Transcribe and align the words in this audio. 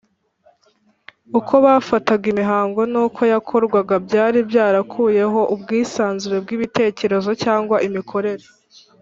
Uko 1.39 1.53
bafataga 1.65 2.25
imihango 2.33 2.81
n’uko 2.91 3.21
yakorwaga 3.33 3.95
byari 4.07 4.39
byarakuyeho 4.49 5.39
ubwisanzure 5.53 6.37
bw’ibitekerezo 6.43 7.31
cyangwa 7.43 7.77
imikorere 7.89 8.45